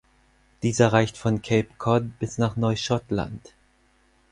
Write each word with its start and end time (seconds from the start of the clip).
Dieser 0.63 0.93
reicht 0.93 1.15
von 1.15 1.43
"Cape 1.43 1.67
Cod" 1.77 2.17
bis 2.17 2.39
Neuschottland. 2.39 3.53